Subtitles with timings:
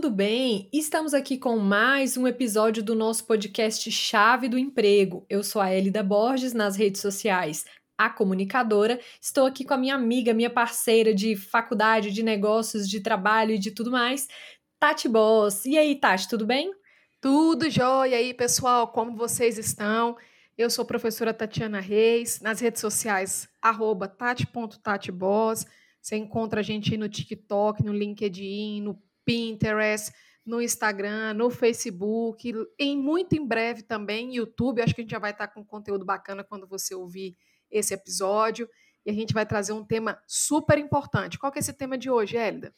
[0.00, 0.66] tudo bem?
[0.72, 5.26] Estamos aqui com mais um episódio do nosso podcast Chave do Emprego.
[5.28, 7.66] Eu sou a Elida Borges nas redes sociais,
[7.98, 8.98] a comunicadora.
[9.20, 13.58] Estou aqui com a minha amiga, minha parceira de faculdade, de negócios, de trabalho e
[13.58, 14.26] de tudo mais,
[14.78, 15.66] Tati Boss.
[15.66, 16.72] E aí, Tati, tudo bem?
[17.20, 20.16] Tudo jóia aí, pessoal, como vocês estão?
[20.56, 23.50] Eu sou a professora Tatiana Reis, nas redes sociais,
[24.16, 25.66] tati.tatiboss.
[26.00, 28.98] Você encontra a gente no TikTok, no LinkedIn, no
[29.30, 30.12] Pinterest,
[30.44, 34.82] no Instagram, no Facebook, em muito em breve também YouTube.
[34.82, 37.36] Acho que a gente já vai estar com conteúdo bacana quando você ouvir
[37.70, 38.68] esse episódio.
[39.06, 41.38] E a gente vai trazer um tema super importante.
[41.38, 42.74] Qual que é esse tema de hoje, Hélida?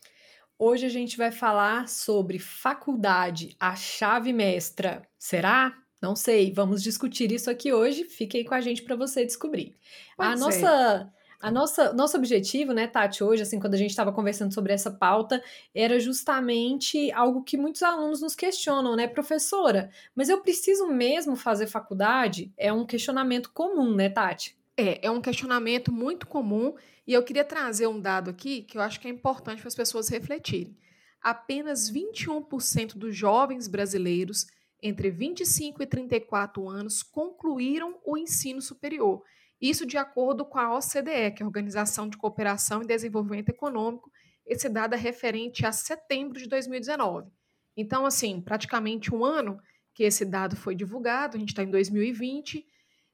[0.59, 5.09] Hoje a gente vai falar sobre faculdade, a chave mestra.
[5.19, 5.73] Será?
[6.03, 6.53] Não sei.
[6.53, 8.05] Vamos discutir isso aqui hoje.
[8.05, 9.75] Fique aí com a gente para você descobrir.
[10.19, 10.41] A ser.
[10.41, 14.72] nossa a nossa, nosso objetivo, né, Tati, hoje, assim, quando a gente estava conversando sobre
[14.72, 15.42] essa pauta,
[15.74, 21.66] era justamente algo que muitos alunos nos questionam, né, professora, mas eu preciso mesmo fazer
[21.66, 22.52] faculdade?
[22.56, 24.56] É um questionamento comum, né, Tati?
[24.76, 26.74] É, é um questionamento muito comum
[27.06, 29.74] e eu queria trazer um dado aqui que eu acho que é importante para as
[29.74, 30.76] pessoas refletirem.
[31.20, 34.46] Apenas 21% dos jovens brasileiros
[34.80, 39.22] entre 25 e 34 anos concluíram o ensino superior.
[39.62, 44.10] Isso de acordo com a OCDE, que é a Organização de Cooperação e Desenvolvimento Econômico.
[44.44, 47.30] Esse dado é referente a setembro de 2019.
[47.77, 49.60] Então, assim, praticamente um ano
[49.94, 52.66] que esse dado foi divulgado, a gente está em 2020.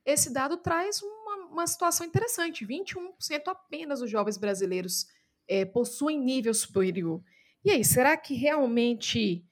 [0.06, 3.12] Esse dado traz uma, uma situação interessante: 21%
[3.46, 5.06] apenas dos jovens brasileiros
[5.46, 7.22] é, possuem nível superior.
[7.62, 9.44] E aí, será que realmente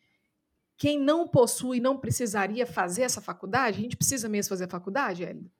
[0.78, 3.78] quem não possui não precisaria fazer essa faculdade?
[3.78, 5.50] A gente precisa mesmo fazer a faculdade, Hélida?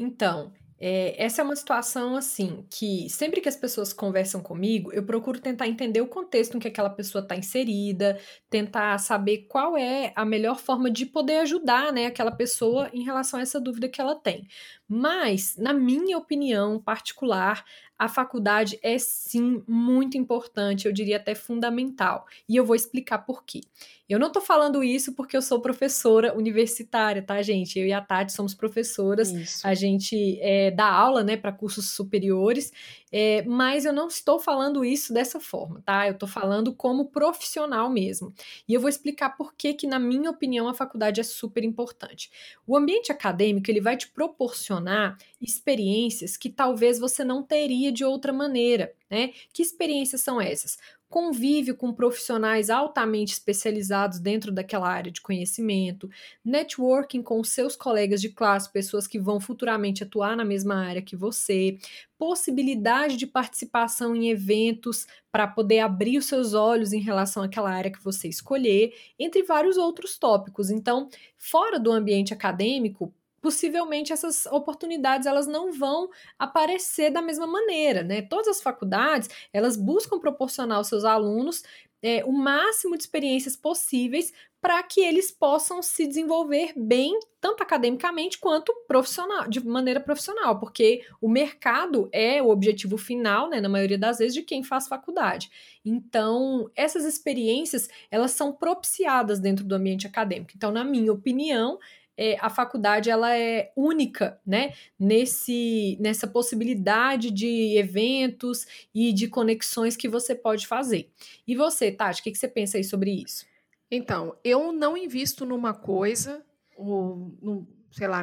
[0.00, 0.50] Então,
[0.82, 5.38] é, essa é uma situação assim que sempre que as pessoas conversam comigo, eu procuro
[5.38, 10.24] tentar entender o contexto em que aquela pessoa está inserida, tentar saber qual é a
[10.24, 14.14] melhor forma de poder ajudar né, aquela pessoa em relação a essa dúvida que ela
[14.14, 14.48] tem.
[14.88, 17.62] Mas, na minha opinião particular,
[18.00, 22.26] a faculdade é sim muito importante, eu diria até fundamental.
[22.48, 23.60] E eu vou explicar por quê.
[24.08, 27.78] Eu não tô falando isso porque eu sou professora universitária, tá, gente?
[27.78, 29.64] Eu e a Tati somos professoras, isso.
[29.64, 32.72] a gente é, dá aula, né, para cursos superiores,
[33.12, 36.08] é, mas eu não estou falando isso dessa forma, tá?
[36.08, 38.32] Eu tô falando como profissional mesmo.
[38.66, 42.30] E eu vou explicar por que, que, na minha opinião, a faculdade é super importante.
[42.66, 48.32] O ambiente acadêmico, ele vai te proporcionar experiências que talvez você não teria de outra
[48.32, 49.32] maneira, né?
[49.52, 50.78] Que experiências são essas?
[51.10, 56.08] convívio com profissionais altamente especializados dentro daquela área de conhecimento,
[56.44, 61.16] networking com seus colegas de classe, pessoas que vão futuramente atuar na mesma área que
[61.16, 61.76] você,
[62.16, 67.90] possibilidade de participação em eventos para poder abrir os seus olhos em relação àquela área
[67.90, 70.70] que você escolher, entre vários outros tópicos.
[70.70, 76.08] Então, fora do ambiente acadêmico, possivelmente essas oportunidades elas não vão
[76.38, 78.22] aparecer da mesma maneira, né?
[78.22, 81.62] Todas as faculdades elas buscam proporcionar aos seus alunos
[82.02, 88.38] é, o máximo de experiências possíveis para que eles possam se desenvolver bem, tanto academicamente
[88.38, 93.96] quanto profissional, de maneira profissional, porque o mercado é o objetivo final, né, na maioria
[93.96, 95.50] das vezes, de quem faz faculdade.
[95.82, 100.52] Então, essas experiências, elas são propiciadas dentro do ambiente acadêmico.
[100.54, 101.78] Então, na minha opinião,
[102.22, 104.74] é, a faculdade ela é única, né?
[104.98, 111.10] Nesse, nessa possibilidade de eventos e de conexões que você pode fazer.
[111.46, 113.46] E você, Tati, o que, que você pensa aí sobre isso?
[113.90, 116.44] Então, eu não invisto numa coisa,
[116.76, 118.22] ou, num, sei lá,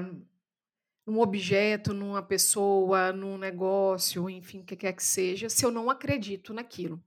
[1.03, 5.89] num objeto, numa pessoa, num negócio, enfim, o que quer que seja, se eu não
[5.89, 7.03] acredito naquilo.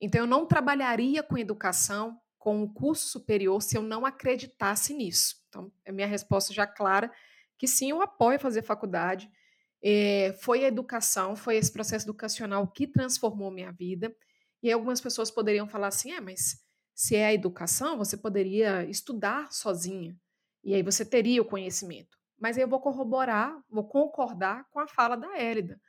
[0.00, 4.92] Então, eu não trabalharia com educação, com o um curso superior, se eu não acreditasse
[4.92, 5.41] nisso.
[5.52, 7.12] Então, é minha resposta já clara
[7.58, 9.30] que sim, eu apoio fazer faculdade.
[9.84, 14.14] É, foi a educação, foi esse processo educacional que transformou minha vida.
[14.62, 16.60] E algumas pessoas poderiam falar assim: é, mas
[16.94, 20.18] se é a educação, você poderia estudar sozinha.
[20.64, 22.18] E aí você teria o conhecimento.
[22.40, 25.80] Mas aí eu vou corroborar, vou concordar com a fala da Hélida.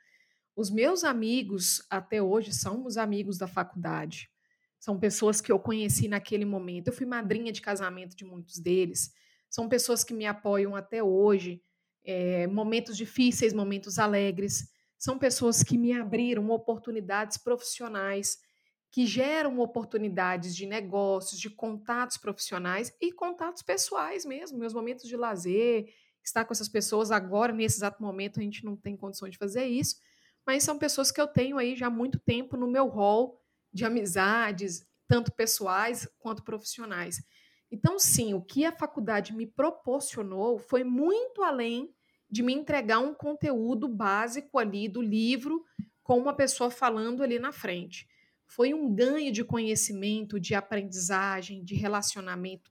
[0.54, 4.30] Os meus amigos até hoje são os amigos da faculdade.
[4.78, 6.88] São pessoas que eu conheci naquele momento.
[6.88, 9.12] Eu fui madrinha de casamento de muitos deles
[9.54, 11.62] são pessoas que me apoiam até hoje,
[12.04, 14.68] é, momentos difíceis, momentos alegres.
[14.98, 18.36] São pessoas que me abriram oportunidades profissionais,
[18.90, 25.16] que geram oportunidades de negócios, de contatos profissionais e contatos pessoais mesmo, meus momentos de
[25.16, 25.86] lazer,
[26.20, 29.66] estar com essas pessoas agora, nesse exato momento, a gente não tem condições de fazer
[29.66, 29.94] isso,
[30.44, 33.40] mas são pessoas que eu tenho aí já há muito tempo no meu rol
[33.72, 37.22] de amizades, tanto pessoais quanto profissionais.
[37.70, 41.92] Então, sim, o que a faculdade me proporcionou foi muito além
[42.30, 45.64] de me entregar um conteúdo básico ali do livro
[46.02, 48.08] com uma pessoa falando ali na frente.
[48.46, 52.70] Foi um ganho de conhecimento, de aprendizagem, de relacionamento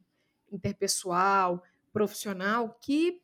[0.51, 3.19] interpessoal, profissional, que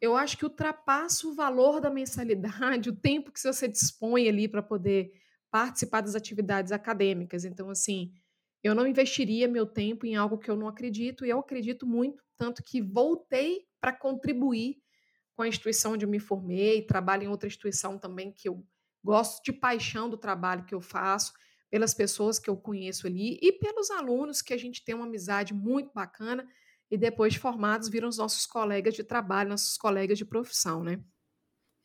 [0.00, 4.62] eu acho que ultrapassa o valor da mensalidade, o tempo que você dispõe ali para
[4.62, 5.12] poder
[5.50, 7.44] participar das atividades acadêmicas.
[7.44, 8.12] Então, assim,
[8.62, 12.22] eu não investiria meu tempo em algo que eu não acredito, e eu acredito muito,
[12.36, 14.76] tanto que voltei para contribuir
[15.34, 18.64] com a instituição onde eu me formei, trabalho em outra instituição também que eu
[19.02, 21.32] gosto de paixão do trabalho que eu faço,
[21.70, 25.54] pelas pessoas que eu conheço ali e pelos alunos que a gente tem uma amizade
[25.54, 26.46] muito bacana
[26.90, 31.02] e depois de formados viram os nossos colegas de trabalho, nossos colegas de profissão, né?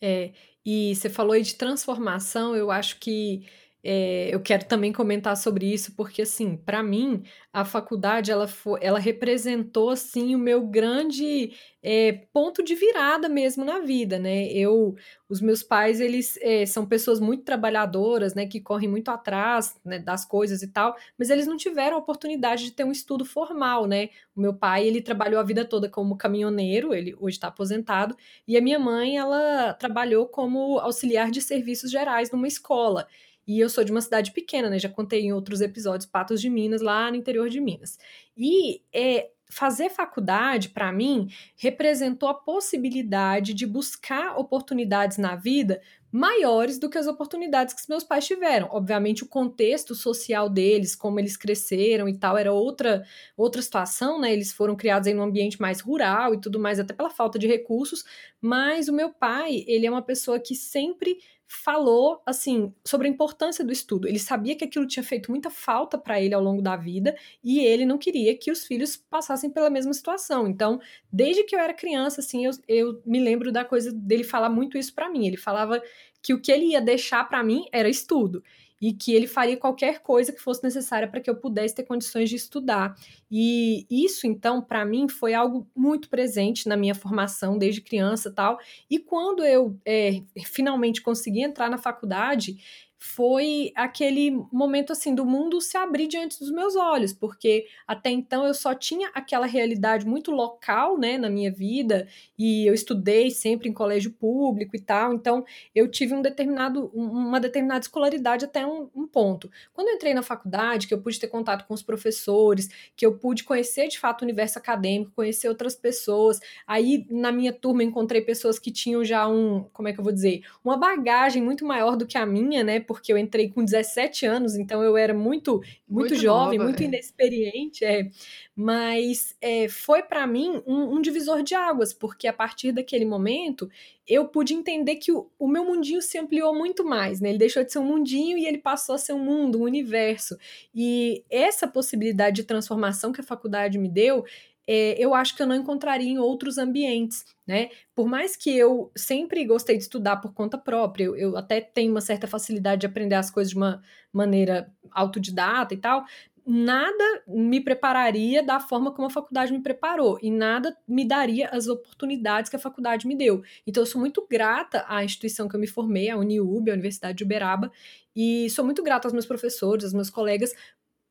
[0.04, 0.34] É,
[0.66, 3.48] e você falou aí de transformação, eu acho que
[3.84, 8.80] é, eu quero também comentar sobre isso, porque, assim, para mim, a faculdade, ela, foi,
[8.82, 14.48] ela representou, assim, o meu grande é, ponto de virada mesmo na vida, né?
[14.48, 14.96] Eu,
[15.30, 18.46] os meus pais, eles é, são pessoas muito trabalhadoras, né?
[18.46, 22.66] Que correm muito atrás né, das coisas e tal, mas eles não tiveram a oportunidade
[22.66, 24.10] de ter um estudo formal, né?
[24.36, 28.16] O meu pai, ele trabalhou a vida toda como caminhoneiro, ele hoje está aposentado,
[28.48, 33.08] e a minha mãe, ela trabalhou como auxiliar de serviços gerais numa escola.
[33.48, 34.78] E eu sou de uma cidade pequena, né?
[34.78, 37.98] Já contei em outros episódios, Patos de Minas, lá no interior de Minas.
[38.36, 46.80] E é, fazer faculdade, para mim, representou a possibilidade de buscar oportunidades na vida maiores
[46.80, 48.70] do que as oportunidades que meus pais tiveram.
[48.72, 53.04] Obviamente, o contexto social deles, como eles cresceram e tal, era outra
[53.36, 54.34] outra situação, né?
[54.34, 57.48] Eles foram criados em um ambiente mais rural e tudo mais, até pela falta de
[57.48, 58.04] recursos.
[58.42, 61.18] Mas o meu pai, ele é uma pessoa que sempre
[61.48, 64.08] falou assim sobre a importância do estudo.
[64.08, 67.60] Ele sabia que aquilo tinha feito muita falta para ele ao longo da vida e
[67.60, 70.48] ele não queria que os filhos passassem pela mesma situação.
[70.48, 70.80] Então,
[71.12, 74.78] desde que eu era criança, assim, eu, eu me lembro da coisa dele falar muito
[74.78, 75.26] isso para mim.
[75.26, 75.82] Ele falava
[76.22, 78.44] que o que ele ia deixar para mim era estudo
[78.82, 82.30] e que ele faria qualquer coisa que fosse necessária para que eu pudesse ter condições
[82.30, 82.96] de estudar.
[83.30, 88.60] E isso, então, para mim, foi algo muito presente na minha formação desde criança tal.
[88.90, 92.58] E quando eu é, finalmente consegui entrar na faculdade,
[93.00, 98.46] foi aquele momento assim do mundo se abrir diante dos meus olhos, porque até então
[98.46, 102.08] eu só tinha aquela realidade muito local, né, na minha vida,
[102.38, 105.46] e eu estudei sempre em colégio público e tal, então
[105.76, 109.50] eu tive um determinado, uma determinada escolaridade até um, um ponto.
[109.74, 113.18] Quando eu entrei na faculdade, que eu pude ter contato com os professores, que eu
[113.18, 118.22] pude conhecer de fato o universo acadêmico, conhecer outras pessoas, aí na minha turma encontrei
[118.22, 121.96] pessoas que tinham já um, como é que eu vou dizer, uma bagagem muito maior
[121.96, 125.56] do que a minha, né, porque eu entrei com 17 anos, então eu era muito,
[125.56, 126.86] muito, muito jovem, nova, muito é.
[126.86, 128.10] inexperiente, é.
[128.56, 133.70] mas é, foi para mim um, um, divisor de águas, porque a partir daquele momento
[134.08, 137.30] eu pude entender que o, o meu mundinho se ampliou muito mais, né?
[137.30, 140.38] Ele deixou de ser um mundinho e ele passou a ser um mundo, um universo.
[140.74, 144.24] E essa possibilidade de transformação que a faculdade me deu,
[144.68, 147.70] é, eu acho que eu não encontraria em outros ambientes, né?
[147.96, 151.92] Por mais que eu sempre gostei de estudar por conta própria, eu, eu até tenho
[151.92, 156.06] uma certa facilidade de aprender as coisas de uma maneira autodidata e tal,
[156.46, 161.68] nada me prepararia da forma como a faculdade me preparou e nada me daria as
[161.68, 163.44] oportunidades que a faculdade me deu.
[163.66, 167.18] Então eu sou muito grata à instituição que eu me formei, a Uniub, a Universidade
[167.18, 167.70] de Uberaba,
[168.16, 170.54] e sou muito grata aos meus professores, aos meus colegas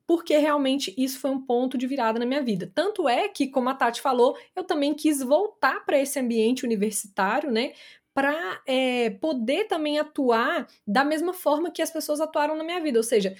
[0.07, 2.71] porque realmente isso foi um ponto de virada na minha vida.
[2.75, 7.51] Tanto é que, como a Tati falou, eu também quis voltar para esse ambiente universitário,
[7.51, 7.73] né?
[8.15, 12.99] Para é, poder também atuar da mesma forma que as pessoas atuaram na minha vida.
[12.99, 13.37] Ou seja,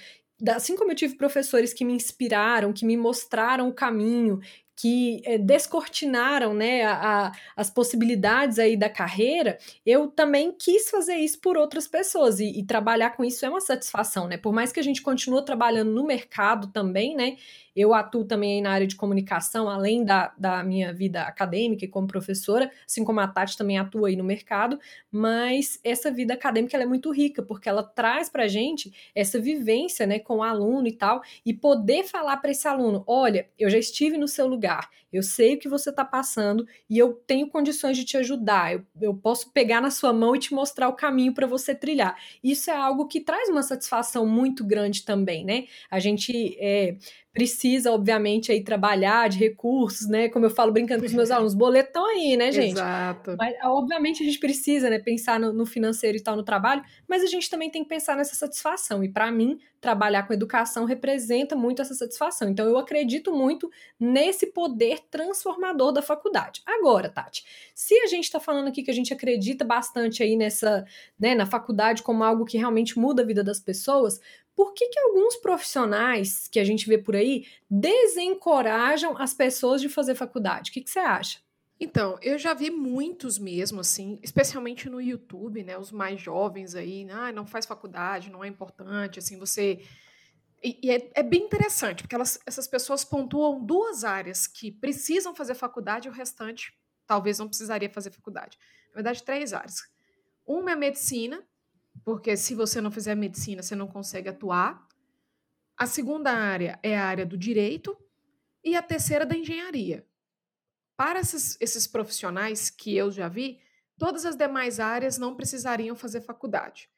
[0.49, 4.39] assim como eu tive professores que me inspiraram, que me mostraram o caminho,
[4.77, 6.93] que é, descortinaram né, a,
[7.27, 12.59] a, as possibilidades aí da carreira, eu também quis fazer isso por outras pessoas e,
[12.59, 14.37] e, trabalhar com isso é uma satisfação, né?
[14.37, 17.37] Por mais que a gente continue trabalhando no mercado também, né?
[17.77, 22.07] Eu atuo também na área de comunicação, além da, da minha vida acadêmica e como
[22.07, 24.79] professora, assim como a Tati também atua aí no mercado,
[25.11, 30.17] mas essa vida acadêmica é muito rica, porque ela traz para gente essa vivência né,
[30.17, 34.17] com o aluno e tal, e poder falar para esse aluno: olha, eu já estive
[34.17, 38.03] no seu lugar, eu sei o que você está passando e eu tenho condições de
[38.03, 41.45] te ajudar, eu, eu posso pegar na sua mão e te mostrar o caminho para
[41.45, 42.17] você trilhar.
[42.43, 45.65] Isso é algo que traz uma satisfação muito grande também, né?
[45.91, 46.97] A gente é,
[47.37, 50.27] precisa, obviamente, aí trabalhar de recursos, né?
[50.27, 52.71] Como eu falo brincando com os meus alunos, boleto estão aí, né, gente?
[52.71, 53.35] Exato.
[53.37, 57.21] Mas, obviamente, a gente precisa, né, pensar no, no financeiro e tal, no trabalho, mas
[57.21, 59.03] a gente também tem que pensar nessa satisfação.
[59.03, 62.49] E para mim, trabalhar com educação representa muito essa satisfação.
[62.49, 66.63] Então, eu acredito muito nesse poder transformador da faculdade.
[66.65, 70.83] Agora, Tati, se a gente está falando aqui que a gente acredita bastante aí nessa,
[71.19, 74.19] né, na faculdade como algo que realmente muda a vida das pessoas,
[74.57, 79.87] por que, que alguns profissionais que a gente vê por aí desencorajam as pessoas de
[79.87, 80.71] fazer faculdade?
[80.71, 81.39] O que, que você acha?
[81.79, 85.77] Então, eu já vi muitos mesmo, assim, especialmente no YouTube, né?
[85.77, 89.79] Os mais jovens aí, ah, não faz faculdade, não é importante, assim, você.
[90.63, 95.35] E, e é, é, bem interessante, porque elas, essas pessoas pontuam duas áreas que precisam
[95.35, 98.57] fazer faculdade e o restante talvez não precisaria fazer faculdade.
[98.89, 99.83] Na verdade, três áreas.
[100.47, 101.46] Uma é medicina,
[102.07, 104.87] porque se você não fizer medicina, você não consegue atuar.
[105.75, 107.97] A segunda área é a área do direito
[108.63, 110.07] e a terceira da engenharia.
[110.95, 113.59] Para esses, esses profissionais que eu já vi,
[113.97, 116.89] todas as demais áreas não precisariam fazer faculdade.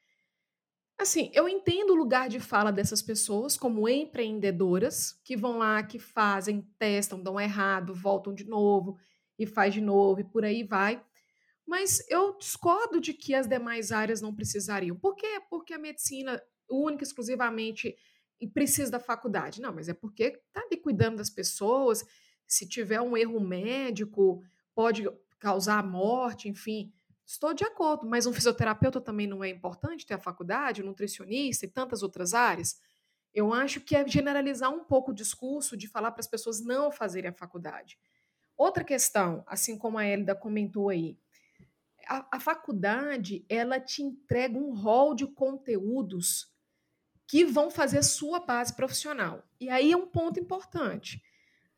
[0.96, 5.98] Assim, eu entendo o lugar de fala dessas pessoas como empreendedoras que vão lá, que
[5.98, 8.96] fazem, testam, dão errado, voltam de novo
[9.40, 11.04] e faz de novo e por aí vai.
[11.70, 14.96] Mas eu discordo de que as demais áreas não precisariam.
[14.96, 15.40] Por quê?
[15.52, 17.96] Porque a medicina, única exclusivamente,
[18.56, 19.62] precisa da faculdade.
[19.62, 22.04] Não, mas é porque está ali cuidando das pessoas.
[22.48, 25.08] Se tiver um erro médico, pode
[25.38, 26.92] causar morte, enfim.
[27.24, 31.68] Estou de acordo, mas um fisioterapeuta também não é importante ter a faculdade, um nutricionista
[31.68, 32.82] e tantas outras áreas.
[33.32, 36.92] Eu acho que é generalizar um pouco o discurso de falar para as pessoas não
[36.92, 38.00] fazerem a faculdade.
[38.58, 41.16] Outra questão, assim como a Elida comentou aí,
[42.10, 46.52] a, a faculdade ela te entrega um rol de conteúdos
[47.28, 49.44] que vão fazer a sua base profissional.
[49.60, 51.22] E aí é um ponto importante.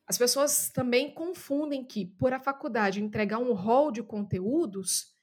[0.08, 5.14] As pessoas também confundem que, por a faculdade entregar um rol de conteúdos,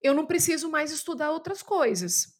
[0.00, 2.34] eu não preciso mais estudar outras coisas.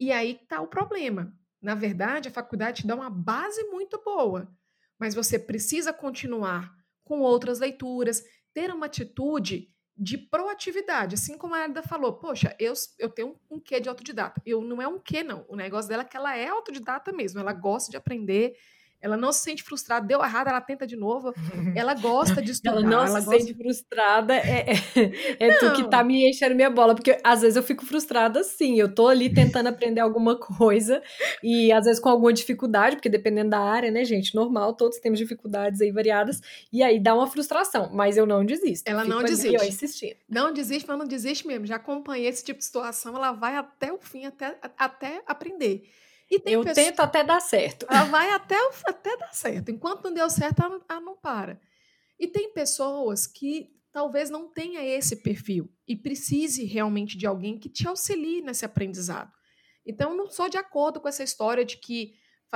[0.00, 1.36] E aí está o problema.
[1.60, 4.50] Na verdade, a faculdade te dá uma base muito boa,
[4.98, 8.22] mas você precisa continuar com outras leituras,
[8.54, 13.56] ter uma atitude de proatividade, assim como a Elida falou, poxa, eu, eu tenho um,
[13.56, 14.40] um quê de autodidata.
[14.46, 15.44] Eu não é um quê, não.
[15.48, 18.56] O negócio dela é que ela é autodidata mesmo, ela gosta de aprender,
[19.00, 21.32] ela não se sente frustrada, deu errado, ela tenta de novo.
[21.76, 22.72] Ela gosta de estudar.
[22.72, 23.40] ela não ela se gosta...
[23.40, 27.56] sente frustrada, é, é, é tu que tá me enchendo minha bola, porque às vezes
[27.56, 28.78] eu fico frustrada sim.
[28.80, 31.02] Eu tô ali tentando aprender alguma coisa
[31.42, 35.18] e às vezes com alguma dificuldade, porque dependendo da área, né, gente, normal, todos temos
[35.18, 36.40] dificuldades aí variadas,
[36.72, 38.88] e aí dá uma frustração, mas eu não desisto.
[38.88, 39.56] Ela não desiste.
[39.56, 40.16] Ali, ó, insistindo.
[40.28, 41.66] Não desiste, mas não desiste mesmo.
[41.66, 45.84] Já acompanhei esse tipo de situação, ela vai até o fim, até, até aprender
[46.30, 46.74] eu pessoa...
[46.74, 47.86] tento até dar certo.
[47.88, 48.56] Ela vai até,
[48.86, 49.70] até dar certo.
[49.70, 51.60] Enquanto não deu certo, ela, ela não para.
[52.18, 57.68] E tem pessoas que talvez não tenha esse perfil e precise realmente de alguém que
[57.68, 59.32] te auxilie nesse aprendizado.
[59.86, 62.12] Então, não sou de acordo com essa história de que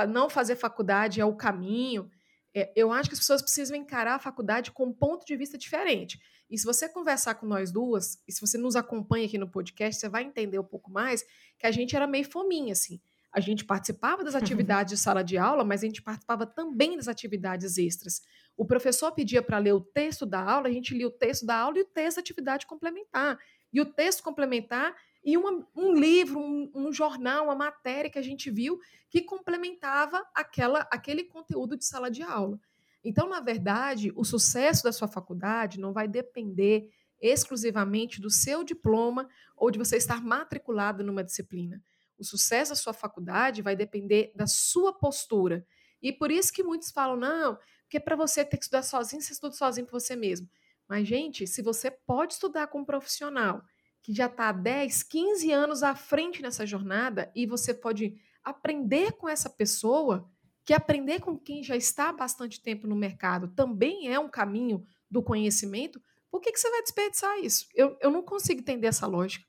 [0.09, 2.09] não fazer faculdade é o caminho.
[2.53, 5.57] É, eu acho que as pessoas precisam encarar a faculdade com um ponto de vista
[5.57, 6.19] diferente.
[6.47, 9.99] E se você conversar com nós duas, e se você nos acompanha aqui no podcast,
[9.99, 11.25] você vai entender um pouco mais
[11.57, 13.01] que a gente era meio fominha, assim
[13.33, 17.07] a gente participava das atividades de sala de aula, mas a gente participava também das
[17.07, 18.21] atividades extras.
[18.55, 21.57] O professor pedia para ler o texto da aula, a gente lia o texto da
[21.57, 23.39] aula e o texto da atividade complementar.
[23.73, 28.23] E o texto complementar e uma, um livro, um, um, jornal, uma matéria que a
[28.23, 32.59] gente viu que complementava aquela, aquele conteúdo de sala de aula.
[33.03, 39.27] Então, na verdade, o sucesso da sua faculdade não vai depender exclusivamente do seu diploma
[39.55, 41.81] ou de você estar matriculado numa disciplina.
[42.23, 45.65] O sucesso da sua faculdade vai depender da sua postura.
[46.01, 49.33] E por isso que muitos falam, não, porque para você ter que estudar sozinho, você
[49.33, 50.49] estuda sozinho por você mesmo.
[50.87, 53.63] Mas, gente, se você pode estudar com um profissional
[54.01, 59.13] que já está há 10, 15 anos à frente nessa jornada e você pode aprender
[59.13, 60.29] com essa pessoa,
[60.65, 64.85] que aprender com quem já está há bastante tempo no mercado também é um caminho
[65.09, 66.01] do conhecimento,
[66.31, 67.67] por que, que você vai desperdiçar isso?
[67.75, 69.45] Eu, eu não consigo entender essa lógica.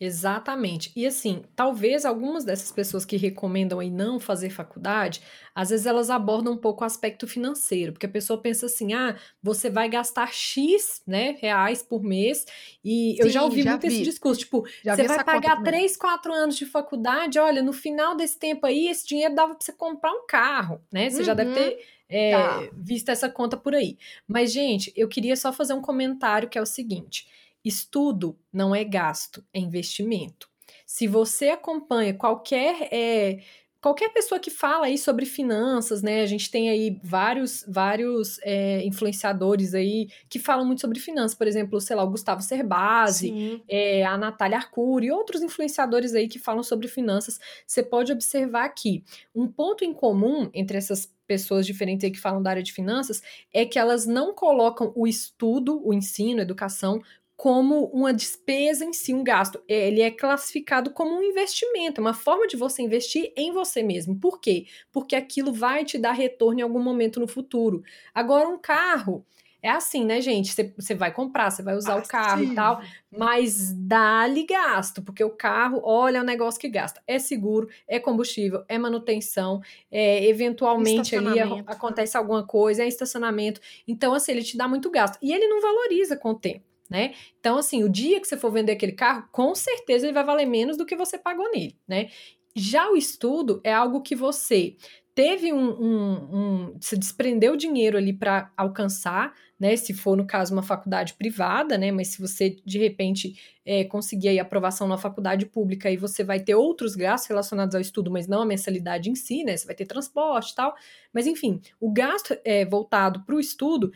[0.00, 0.92] Exatamente.
[0.94, 5.20] E assim, talvez algumas dessas pessoas que recomendam aí não fazer faculdade,
[5.52, 9.16] às vezes elas abordam um pouco o aspecto financeiro, porque a pessoa pensa assim: ah,
[9.42, 12.46] você vai gastar X né, reais por mês,
[12.84, 13.88] e Sim, eu já ouvi já muito vi.
[13.88, 18.16] esse discurso, tipo, já você vai pagar 3, 4 anos de faculdade, olha, no final
[18.16, 21.10] desse tempo aí, esse dinheiro dava para você comprar um carro, né?
[21.10, 21.24] Você uhum.
[21.24, 21.76] já deve ter uhum.
[22.08, 22.68] é, tá.
[22.72, 23.98] visto essa conta por aí.
[24.28, 27.26] Mas, gente, eu queria só fazer um comentário que é o seguinte.
[27.64, 30.48] Estudo não é gasto, é investimento.
[30.86, 33.40] Se você acompanha qualquer é,
[33.80, 36.22] qualquer pessoa que fala aí sobre finanças, né?
[36.22, 41.46] A gente tem aí vários, vários é, influenciadores aí que falam muito sobre finanças, por
[41.46, 46.38] exemplo, sei lá, o Gustavo Cerbasi, é, a Natália Arcuri e outros influenciadores aí que
[46.38, 47.38] falam sobre finanças.
[47.66, 52.42] Você pode observar aqui um ponto em comum entre essas pessoas diferentes aí que falam
[52.42, 53.22] da área de finanças
[53.52, 57.02] é que elas não colocam o estudo, o ensino, a educação
[57.38, 59.62] como uma despesa em si, um gasto.
[59.68, 64.18] É, ele é classificado como um investimento, uma forma de você investir em você mesmo.
[64.18, 64.66] Por quê?
[64.90, 67.84] Porque aquilo vai te dar retorno em algum momento no futuro.
[68.12, 69.24] Agora, um carro.
[69.62, 70.52] É assim, né, gente?
[70.76, 72.52] Você vai comprar, você vai usar ah, o carro sim.
[72.52, 72.80] e tal,
[73.10, 77.02] mas dá-lhe gasto, porque o carro, olha, é um negócio que gasta.
[77.08, 83.60] É seguro, é combustível, é manutenção, é, eventualmente ali acontece alguma coisa, é estacionamento.
[83.86, 85.18] Então, assim, ele te dá muito gasto.
[85.20, 87.14] E ele não valoriza com o tempo né?
[87.38, 90.46] Então, assim, o dia que você for vender aquele carro, com certeza ele vai valer
[90.46, 92.08] menos do que você pagou nele, né?
[92.56, 94.76] Já o estudo é algo que você
[95.18, 99.76] teve um, um, um se desprendeu dinheiro ali para alcançar, né?
[99.76, 101.90] Se for no caso uma faculdade privada, né?
[101.90, 103.34] Mas se você de repente
[103.66, 107.80] é, conseguir aí aprovação na faculdade pública, aí você vai ter outros gastos relacionados ao
[107.80, 109.56] estudo, mas não a mensalidade em si, né?
[109.56, 110.72] Você vai ter transporte e tal.
[111.12, 113.90] Mas enfim, o gasto é, voltado para o estudo,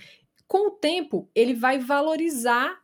[0.53, 2.79] com o tempo, ele vai valorizar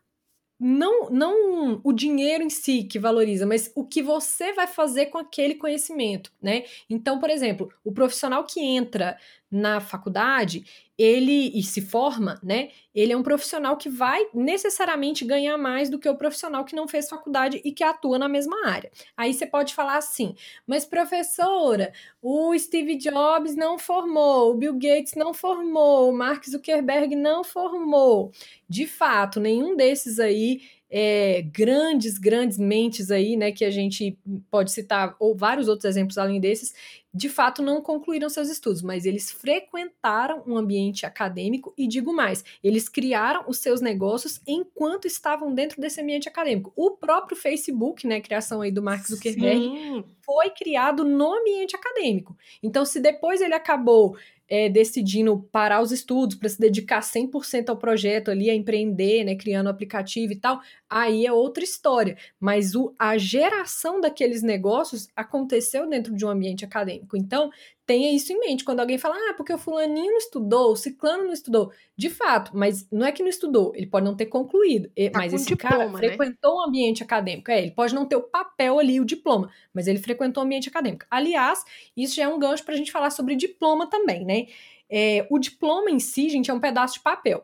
[0.58, 5.18] não, não o dinheiro em si que valoriza, mas o que você vai fazer com
[5.18, 6.64] aquele conhecimento, né?
[6.88, 9.18] Então, por exemplo, o profissional que entra
[9.50, 10.64] na faculdade,
[10.99, 12.71] ele e se forma, né?
[12.95, 16.88] Ele é um profissional que vai necessariamente ganhar mais do que o profissional que não
[16.88, 18.90] fez faculdade e que atua na mesma área.
[19.17, 20.35] Aí você pode falar assim:
[20.67, 27.14] "Mas professora, o Steve Jobs não formou, o Bill Gates não formou, o Mark Zuckerberg
[27.17, 28.33] não formou".
[28.69, 34.18] De fato, nenhum desses aí é, grandes, grandes mentes aí, né, que a gente
[34.50, 36.75] pode citar, ou vários outros exemplos além desses,
[37.12, 42.45] de fato não concluíram seus estudos, mas eles frequentaram um ambiente acadêmico e digo mais,
[42.62, 46.73] eles criaram os seus negócios enquanto estavam dentro desse ambiente acadêmico.
[46.76, 50.04] O próprio Facebook, né, criação aí do Mark Zuckerberg, Sim.
[50.28, 52.36] Foi criado no ambiente acadêmico.
[52.62, 54.14] Então, se depois ele acabou
[54.47, 59.34] é, decidindo parar os estudos para se dedicar 100% ao projeto ali, a empreender, né,
[59.36, 62.14] criando aplicativo e tal, aí é outra história.
[62.38, 67.17] Mas o, a geração daqueles negócios aconteceu dentro de um ambiente acadêmico.
[67.17, 67.50] Então,
[67.88, 68.64] tenha isso em mente.
[68.64, 71.72] Quando alguém fala, ah, porque o fulaninho não estudou, o ciclano não estudou.
[71.96, 74.90] De fato, mas não é que não estudou, ele pode não ter concluído.
[75.10, 75.96] Tá mas esse diploma, cara né?
[75.96, 77.50] frequentou o um ambiente acadêmico.
[77.50, 80.46] É, ele pode não ter o papel ali, o diploma, mas ele frequentou o um
[80.46, 81.06] ambiente acadêmico.
[81.10, 81.64] Aliás,
[81.96, 84.48] isso já é um gancho para a gente falar sobre diploma também, né?
[84.90, 87.42] É, o diploma em si, gente, é um pedaço de papel.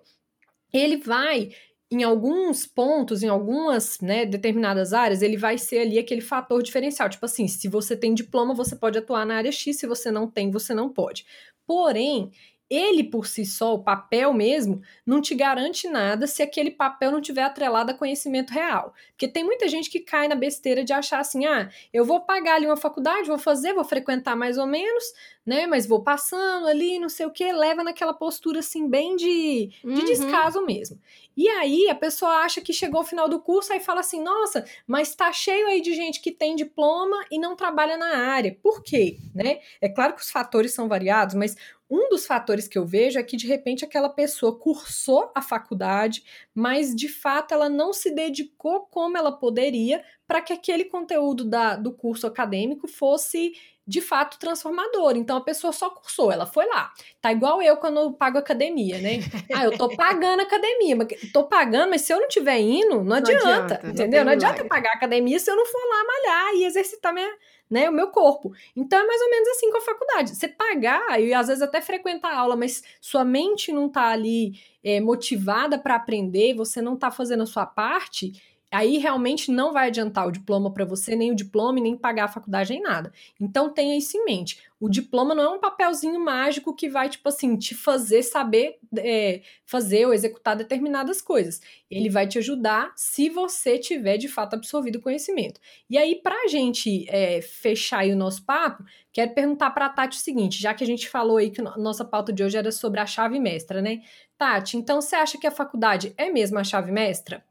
[0.71, 1.53] Ele vai
[1.95, 7.09] em alguns pontos, em algumas né, determinadas áreas, ele vai ser ali aquele fator diferencial.
[7.09, 10.29] Tipo assim, se você tem diploma, você pode atuar na área X, se você não
[10.29, 11.25] tem, você não pode.
[11.67, 12.31] Porém,
[12.69, 17.21] ele por si só, o papel mesmo, não te garante nada se aquele papel não
[17.21, 18.95] tiver atrelado a conhecimento real.
[19.11, 22.57] Porque tem muita gente que cai na besteira de achar assim: ah, eu vou pagar
[22.57, 25.05] ali uma faculdade, vou fazer, vou frequentar mais ou menos,
[25.45, 25.67] né?
[25.67, 29.87] Mas vou passando ali, não sei o que, leva naquela postura assim, bem de, de
[29.87, 30.05] uhum.
[30.05, 30.99] descaso mesmo.
[31.37, 34.65] E aí a pessoa acha que chegou ao final do curso e fala assim: nossa,
[34.87, 38.57] mas tá cheio aí de gente que tem diploma e não trabalha na área.
[38.63, 39.19] Por quê?
[39.35, 39.59] Né?
[39.81, 41.57] É claro que os fatores são variados, mas
[41.91, 46.25] um dos fatores que eu vejo é que de repente aquela pessoa cursou a faculdade,
[46.55, 50.03] mas de fato ela não se dedicou como ela poderia
[50.35, 53.53] para que aquele conteúdo da, do curso acadêmico fosse
[53.87, 55.17] de fato transformador.
[55.17, 56.93] Então a pessoa só cursou, ela foi lá.
[57.21, 59.21] Tá igual eu quando eu pago academia, né?
[59.55, 63.05] Ah, eu tô pagando academia, mas tô pagando, mas se eu não tiver indo, não,
[63.05, 64.21] não adianta, adianta, entendeu?
[64.21, 67.31] Não, não adianta eu pagar academia se eu não for lá malhar e exercitar minha,
[67.71, 68.53] né, o meu corpo.
[68.75, 70.35] Então é mais ou menos assim com a faculdade.
[70.35, 74.55] Você pagar e às vezes até frequentar a aula, mas sua mente não tá ali
[74.83, 78.33] é, motivada para aprender, você não tá fazendo a sua parte,
[78.75, 82.29] aí realmente não vai adiantar o diploma para você, nem o diploma, nem pagar a
[82.29, 83.13] faculdade, nem nada.
[83.41, 84.59] Então tenha isso em mente.
[84.81, 89.41] O diploma não é um papelzinho mágico que vai, tipo assim, te fazer saber é,
[89.65, 91.61] fazer ou executar determinadas coisas.
[91.91, 95.61] Ele vai te ajudar se você tiver de fato absorvido o conhecimento.
[95.89, 99.91] E aí, para a gente é, fechar aí o nosso papo, quero perguntar para a
[99.91, 102.73] Tati o seguinte: já que a gente falou aí que nossa pauta de hoje era
[102.73, 104.03] sobre a chave mestra, né?
[104.37, 107.45] Tati, então você acha que a faculdade é mesmo a chave mestra?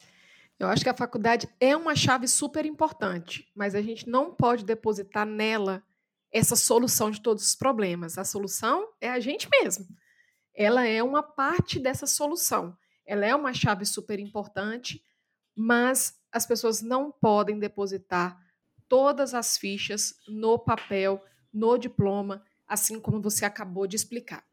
[0.59, 4.63] Eu acho que a faculdade é uma chave super importante, mas a gente não pode
[4.63, 5.83] depositar nela
[6.31, 8.17] essa solução de todos os problemas.
[8.17, 9.85] A solução é a gente mesmo.
[10.55, 12.77] Ela é uma parte dessa solução.
[13.05, 15.03] Ela é uma chave super importante,
[15.55, 18.39] mas as pessoas não podem depositar
[18.87, 24.43] todas as fichas no papel no diploma, assim como você acabou de explicar.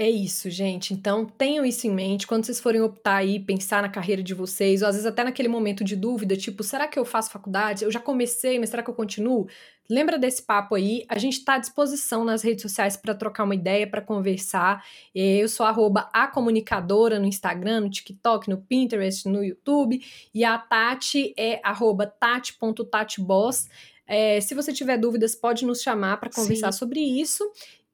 [0.00, 0.94] É isso, gente.
[0.94, 4.80] Então, tenham isso em mente quando vocês forem optar aí, pensar na carreira de vocês,
[4.80, 7.84] ou às vezes até naquele momento de dúvida, tipo, será que eu faço faculdade?
[7.84, 9.46] Eu já comecei, mas será que eu continuo?
[9.90, 11.04] Lembra desse papo aí?
[11.06, 14.82] A gente está à disposição nas redes sociais para trocar uma ideia, para conversar.
[15.14, 20.02] Eu sou arroba a comunicadora no Instagram, no TikTok, no Pinterest, no YouTube.
[20.32, 23.68] E a Tati é arroba tati.tatiboss.
[24.06, 26.78] É, se você tiver dúvidas, pode nos chamar para conversar Sim.
[26.78, 27.44] sobre isso.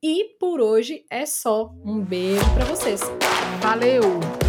[0.09, 1.75] E por hoje é só.
[1.85, 3.01] Um beijo para vocês.
[3.61, 4.46] Valeu!